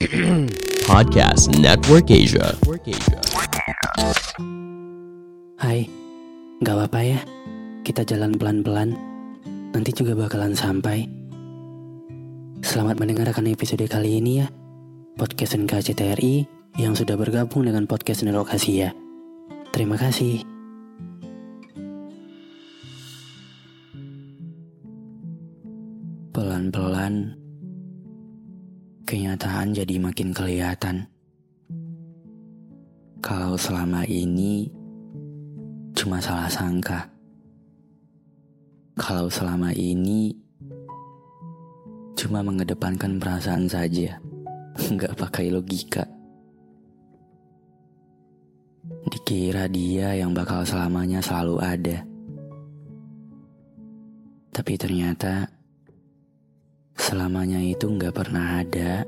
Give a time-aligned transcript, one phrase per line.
[0.88, 2.56] Podcast Network Asia.
[5.60, 5.84] Hai,
[6.64, 7.20] gak apa-apa ya.
[7.84, 8.96] Kita jalan pelan-pelan.
[9.76, 11.04] Nanti juga bakalan sampai.
[12.64, 14.48] Selamat mendengarkan episode kali ini ya.
[15.20, 16.48] Podcast NKCTRI
[16.80, 18.96] yang sudah bergabung dengan podcast Network Asia.
[19.68, 20.59] Terima kasih.
[29.10, 31.10] Kenyataan jadi makin kelihatan.
[33.18, 34.70] Kalau selama ini
[35.98, 37.10] cuma salah sangka.
[38.94, 40.30] Kalau selama ini
[42.14, 44.22] cuma mengedepankan perasaan saja,
[44.94, 46.06] nggak pakai logika.
[49.10, 51.98] Dikira dia yang bakal selamanya selalu ada.
[54.54, 55.50] Tapi ternyata
[57.10, 59.02] selamanya itu nggak pernah ada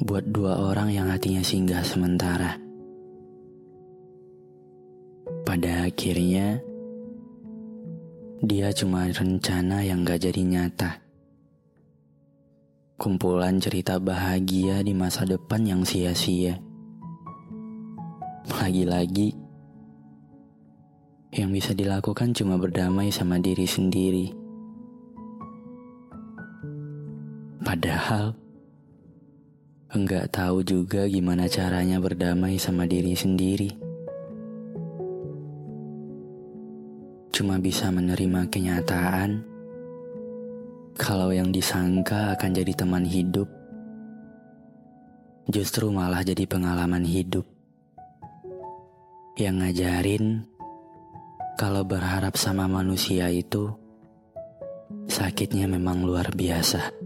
[0.00, 2.56] buat dua orang yang hatinya singgah sementara.
[5.44, 6.56] Pada akhirnya,
[8.40, 11.04] dia cuma rencana yang gak jadi nyata.
[12.96, 16.56] Kumpulan cerita bahagia di masa depan yang sia-sia.
[18.56, 19.36] Lagi-lagi,
[21.36, 24.45] yang bisa dilakukan cuma berdamai sama diri sendiri.
[27.66, 28.30] Padahal,
[29.90, 33.74] enggak tahu juga gimana caranya berdamai sama diri sendiri.
[37.34, 39.42] Cuma bisa menerima kenyataan
[40.94, 43.50] kalau yang disangka akan jadi teman hidup,
[45.50, 47.50] justru malah jadi pengalaman hidup
[49.42, 50.46] yang ngajarin
[51.58, 53.74] kalau berharap sama manusia itu
[55.10, 57.05] sakitnya memang luar biasa.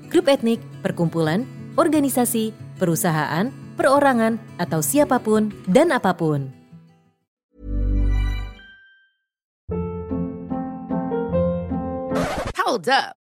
[0.11, 1.47] grup etnik, perkumpulan,
[1.79, 3.47] organisasi, perusahaan,
[3.79, 6.51] perorangan, atau siapa pun dan apa pun.
[12.59, 13.20] Hold up.